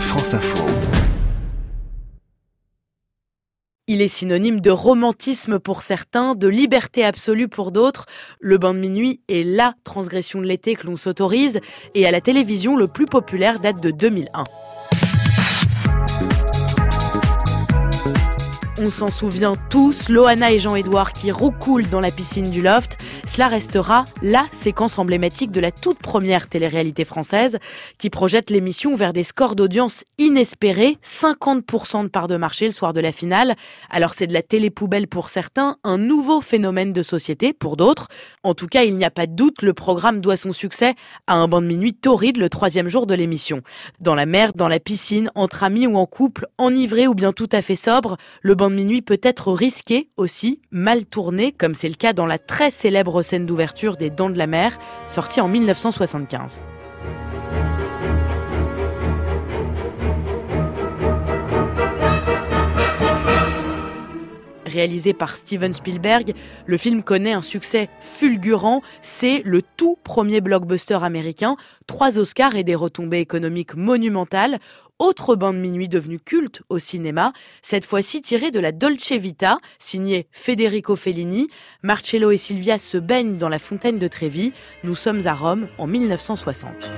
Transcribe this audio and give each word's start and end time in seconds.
France 0.00 0.34
Info. 0.34 0.64
Il 3.88 4.02
est 4.02 4.08
synonyme 4.08 4.60
de 4.60 4.70
romantisme 4.70 5.58
pour 5.58 5.82
certains, 5.82 6.34
de 6.34 6.48
liberté 6.48 7.04
absolue 7.04 7.48
pour 7.48 7.72
d'autres. 7.72 8.06
Le 8.40 8.58
bain 8.58 8.74
de 8.74 8.80
minuit 8.80 9.20
est 9.28 9.44
la 9.44 9.74
transgression 9.84 10.40
de 10.40 10.46
l'été 10.46 10.74
que 10.74 10.86
l'on 10.86 10.96
s'autorise 10.96 11.60
et 11.94 12.06
à 12.06 12.10
la 12.10 12.20
télévision, 12.20 12.76
le 12.76 12.88
plus 12.88 13.06
populaire 13.06 13.60
date 13.60 13.80
de 13.80 13.90
2001. 13.90 14.44
On 18.78 18.90
s'en 18.90 19.08
souvient 19.08 19.54
tous, 19.70 20.10
Loana 20.10 20.52
et 20.52 20.58
Jean-Édouard 20.58 21.14
qui 21.14 21.30
roucoulent 21.30 21.88
dans 21.88 22.00
la 22.00 22.10
piscine 22.10 22.50
du 22.50 22.60
loft. 22.60 22.98
Cela 23.26 23.48
restera 23.48 24.04
la 24.20 24.44
séquence 24.52 24.98
emblématique 24.98 25.50
de 25.50 25.60
la 25.60 25.70
toute 25.70 25.98
première 25.98 26.46
télé-réalité 26.46 27.04
française 27.04 27.56
qui 27.96 28.10
projette 28.10 28.50
l'émission 28.50 28.94
vers 28.94 29.14
des 29.14 29.22
scores 29.22 29.56
d'audience 29.56 30.04
inespérés, 30.18 30.98
50% 31.02 32.02
de 32.02 32.08
part 32.08 32.28
de 32.28 32.36
marché 32.36 32.66
le 32.66 32.72
soir 32.72 32.92
de 32.92 33.00
la 33.00 33.12
finale. 33.12 33.56
Alors 33.88 34.12
c'est 34.12 34.26
de 34.26 34.34
la 34.34 34.42
télé-poubelle 34.42 35.08
pour 35.08 35.30
certains, 35.30 35.78
un 35.82 35.96
nouveau 35.96 36.42
phénomène 36.42 36.92
de 36.92 37.02
société 37.02 37.54
pour 37.54 37.78
d'autres. 37.78 38.08
En 38.42 38.52
tout 38.52 38.66
cas, 38.66 38.84
il 38.84 38.96
n'y 38.96 39.06
a 39.06 39.10
pas 39.10 39.26
de 39.26 39.32
doute, 39.32 39.62
le 39.62 39.72
programme 39.72 40.20
doit 40.20 40.36
son 40.36 40.52
succès 40.52 40.94
à 41.26 41.36
un 41.36 41.48
banc 41.48 41.62
de 41.62 41.66
minuit 41.66 41.94
torride 41.94 42.36
le 42.36 42.50
troisième 42.50 42.88
jour 42.88 43.06
de 43.06 43.14
l'émission. 43.14 43.62
Dans 44.00 44.14
la 44.14 44.26
mer, 44.26 44.52
dans 44.54 44.68
la 44.68 44.80
piscine, 44.80 45.30
entre 45.34 45.64
amis 45.64 45.86
ou 45.86 45.96
en 45.96 46.04
couple, 46.04 46.46
enivré 46.58 47.06
ou 47.06 47.14
bien 47.14 47.32
tout 47.32 47.48
à 47.52 47.62
fait 47.62 47.74
sobre, 47.74 48.18
de 48.70 48.76
minuit 48.76 49.02
peut 49.02 49.20
être 49.22 49.52
risqué 49.52 50.08
aussi, 50.16 50.60
mal 50.70 51.06
tourné, 51.06 51.52
comme 51.52 51.74
c'est 51.74 51.88
le 51.88 51.94
cas 51.94 52.12
dans 52.12 52.26
la 52.26 52.38
très 52.38 52.70
célèbre 52.70 53.22
scène 53.22 53.46
d'ouverture 53.46 53.96
des 53.96 54.10
Dents 54.10 54.30
de 54.30 54.38
la 54.38 54.46
Mer, 54.46 54.78
sortie 55.08 55.40
en 55.40 55.48
1975. 55.48 56.62
Réalisé 64.66 65.14
par 65.14 65.36
Steven 65.36 65.72
Spielberg, 65.72 66.34
le 66.66 66.76
film 66.76 67.04
connaît 67.04 67.32
un 67.32 67.40
succès 67.40 67.88
fulgurant. 68.00 68.82
C'est 69.00 69.42
le 69.44 69.62
tout 69.62 69.96
premier 70.02 70.40
blockbuster 70.40 70.98
américain, 71.02 71.56
trois 71.86 72.18
Oscars 72.18 72.56
et 72.56 72.64
des 72.64 72.74
retombées 72.74 73.20
économiques 73.20 73.76
monumentales. 73.76 74.58
Autre 74.98 75.36
bande 75.36 75.58
minuit 75.58 75.88
devenue 75.88 76.18
culte 76.18 76.62
au 76.68 76.78
cinéma, 76.78 77.32
cette 77.62 77.84
fois-ci 77.84 78.22
tirée 78.22 78.50
de 78.50 78.58
la 78.58 78.72
Dolce 78.72 79.12
Vita, 79.12 79.58
signée 79.78 80.26
Federico 80.32 80.96
Fellini. 80.96 81.48
Marcello 81.82 82.30
et 82.30 82.38
Silvia 82.38 82.78
se 82.78 82.96
baignent 82.96 83.36
dans 83.36 83.50
la 83.50 83.58
fontaine 83.58 83.98
de 83.98 84.08
Trévi. 84.08 84.52
Nous 84.84 84.94
sommes 84.96 85.26
à 85.26 85.34
Rome 85.34 85.68
en 85.78 85.86
1960. 85.86 86.90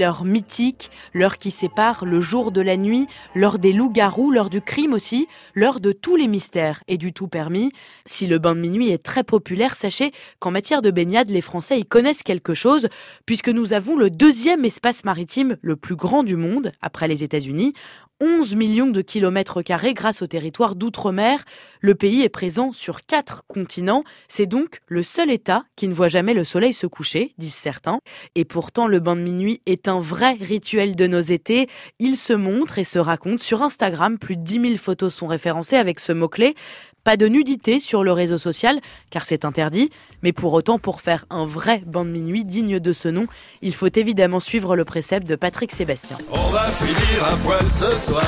L'heure 0.00 0.24
mythique, 0.24 0.90
l'heure 1.12 1.36
qui 1.36 1.50
sépare 1.50 2.06
le 2.06 2.20
jour 2.20 2.52
de 2.52 2.62
la 2.62 2.78
nuit, 2.78 3.06
l'heure 3.34 3.58
des 3.58 3.72
loups-garous, 3.72 4.30
l'heure 4.30 4.48
du 4.48 4.62
crime 4.62 4.94
aussi, 4.94 5.28
l'heure 5.54 5.78
de 5.78 5.92
tous 5.92 6.16
les 6.16 6.26
mystères 6.26 6.82
et 6.88 6.96
du 6.96 7.12
tout 7.12 7.28
permis. 7.28 7.70
Si 8.06 8.26
le 8.26 8.38
bain 8.38 8.54
de 8.54 8.60
minuit 8.60 8.88
est 8.90 9.02
très 9.02 9.24
populaire, 9.24 9.74
sachez 9.74 10.12
qu'en 10.38 10.50
matière 10.50 10.80
de 10.80 10.90
baignade, 10.90 11.28
les 11.28 11.42
Français 11.42 11.78
y 11.78 11.84
connaissent 11.84 12.22
quelque 12.22 12.54
chose, 12.54 12.88
puisque 13.26 13.50
nous 13.50 13.74
avons 13.74 13.96
le 13.96 14.08
deuxième 14.08 14.64
espace 14.64 15.04
maritime 15.04 15.58
le 15.60 15.76
plus 15.76 15.96
grand 15.96 16.22
du 16.22 16.36
monde, 16.36 16.72
après 16.80 17.06
les 17.06 17.22
États-Unis. 17.22 17.74
11 18.22 18.54
millions 18.54 18.90
de 18.90 19.00
kilomètres 19.00 19.62
carrés 19.62 19.94
grâce 19.94 20.20
au 20.20 20.26
territoire 20.26 20.74
d'outre-mer. 20.74 21.44
Le 21.80 21.94
pays 21.94 22.22
est 22.22 22.28
présent 22.28 22.70
sur 22.70 23.00
quatre 23.00 23.44
continents. 23.48 24.04
C'est 24.28 24.46
donc 24.46 24.80
le 24.88 25.02
seul 25.02 25.30
État 25.30 25.64
qui 25.74 25.88
ne 25.88 25.94
voit 25.94 26.08
jamais 26.08 26.34
le 26.34 26.44
soleil 26.44 26.74
se 26.74 26.86
coucher, 26.86 27.34
disent 27.38 27.54
certains. 27.54 28.00
Et 28.34 28.44
pourtant, 28.44 28.86
le 28.86 29.00
bain 29.00 29.16
de 29.16 29.22
minuit 29.22 29.62
est 29.64 29.88
un 29.88 30.00
vrai 30.00 30.34
rituel 30.34 30.96
de 30.96 31.06
nos 31.06 31.20
étés. 31.20 31.68
Il 31.98 32.18
se 32.18 32.34
montre 32.34 32.78
et 32.78 32.84
se 32.84 32.98
raconte 32.98 33.40
sur 33.40 33.62
Instagram. 33.62 34.18
Plus 34.18 34.36
de 34.36 34.42
10 34.42 34.60
000 34.60 34.76
photos 34.76 35.14
sont 35.14 35.26
référencées 35.26 35.76
avec 35.76 35.98
ce 35.98 36.12
mot-clé. 36.12 36.54
Pas 37.02 37.16
de 37.16 37.26
nudité 37.26 37.80
sur 37.80 38.04
le 38.04 38.12
réseau 38.12 38.36
social, 38.36 38.78
car 39.10 39.24
c'est 39.24 39.46
interdit, 39.46 39.90
mais 40.22 40.32
pour 40.32 40.52
autant, 40.52 40.78
pour 40.78 41.00
faire 41.00 41.24
un 41.30 41.46
vrai 41.46 41.82
banc 41.86 42.04
de 42.04 42.10
minuit 42.10 42.44
digne 42.44 42.78
de 42.78 42.92
ce 42.92 43.08
nom, 43.08 43.26
il 43.62 43.72
faut 43.72 43.88
évidemment 43.88 44.38
suivre 44.40 44.76
le 44.76 44.84
précepte 44.84 45.26
de 45.26 45.34
Patrick 45.34 45.72
Sébastien. 45.72 46.18
On 46.30 46.50
va 46.50 46.64
finir 46.64 47.24
à 47.24 47.36
poil 47.36 47.70
ce 47.70 47.96
soir, 47.96 48.26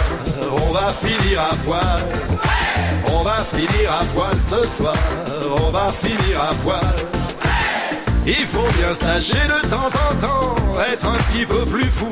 on 0.51 0.73
va 0.73 0.89
finir 0.89 1.41
à 1.43 1.55
poil. 1.67 2.03
On 3.15 3.23
va 3.23 3.45
finir 3.45 3.93
à 3.93 4.05
poil 4.15 4.41
ce 4.41 4.67
soir, 4.67 4.97
on 5.59 5.71
va 5.71 5.93
finir 5.93 6.41
à 6.41 6.55
poil. 6.63 6.97
Il 8.27 8.47
faut 8.47 8.73
bien 8.79 8.95
se 8.95 9.05
lâcher 9.05 9.35
de 9.35 9.69
temps 9.69 9.87
en 9.87 10.21
temps, 10.21 10.81
être 10.81 11.07
un 11.07 11.19
petit 11.31 11.45
peu 11.45 11.65
plus 11.67 11.91
fou. 11.91 12.11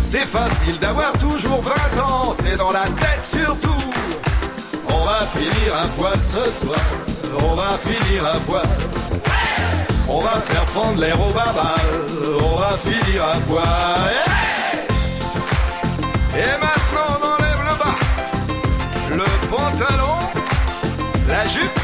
C'est 0.00 0.26
facile 0.26 0.78
d'avoir 0.80 1.12
toujours 1.12 1.62
20 1.62 2.02
ans, 2.02 2.32
c'est 2.32 2.56
dans 2.56 2.72
la 2.72 2.84
tête 2.84 3.24
surtout. 3.24 4.03
Finir 5.34 5.74
à 5.76 5.86
poil 5.96 6.22
ce 6.22 6.50
soir, 6.50 6.84
on 7.40 7.54
va 7.54 7.76
finir 7.78 8.26
à 8.26 8.36
poil. 8.46 8.62
On 10.08 10.18
va 10.18 10.40
faire 10.40 10.64
prendre 10.66 11.00
l'air 11.00 11.18
au 11.20 11.32
baba, 11.32 11.74
on 12.40 12.56
va 12.56 12.70
finir 12.76 13.24
à 13.24 13.36
poil. 13.48 14.14
Et 16.36 16.52
maintenant 16.64 17.10
on 17.14 17.24
enlève 17.34 17.62
le 17.68 17.74
bas, 17.82 17.96
le 19.10 19.28
pantalon, 19.50 20.18
la 21.28 21.44
jupe 21.46 21.83